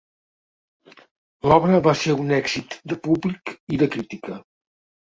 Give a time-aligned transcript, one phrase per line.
[1.51, 4.43] L'obra va ser un èxit de públic i de crítica.